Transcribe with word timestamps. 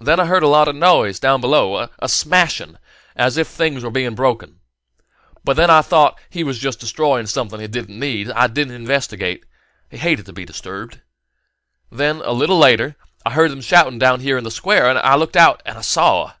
Then 0.00 0.18
I 0.18 0.24
heard 0.26 0.42
a 0.42 0.48
lot 0.48 0.66
of 0.66 0.74
noise 0.74 1.20
down 1.20 1.40
below 1.40 1.88
a 2.00 2.08
smashing 2.08 2.78
as 3.14 3.36
if 3.36 3.46
things 3.46 3.84
were 3.84 3.92
being 3.92 4.16
broken. 4.16 4.58
But 5.44 5.60
I 5.70 5.82
thought 5.82 6.18
he 6.28 6.42
was 6.42 6.58
just 6.58 6.80
destroying 6.80 7.26
something 7.26 7.60
he 7.60 7.68
didn't 7.68 7.96
need, 8.00 8.28
and 8.30 8.36
I 8.36 8.48
didn't 8.48 8.74
investigate: 8.74 9.44
he 9.88 9.98
hated 9.98 10.26
to 10.26 10.32
be 10.32 10.44
disturbed. 10.44 11.00
And 11.92 12.00
then, 12.00 12.22
a 12.24 12.32
little 12.32 12.58
later, 12.58 12.96
I 13.24 13.30
heard 13.34 13.52
them 13.52 13.60
shouting 13.62 14.02
out 14.02 14.20
here 14.20 14.36
in 14.36 14.42
the 14.42 14.50
Square, 14.50 14.90
and 14.90 14.98
I 14.98 15.14
looked 15.14 15.36
out 15.36 15.62
and 15.64 15.84
saw. 15.84 16.32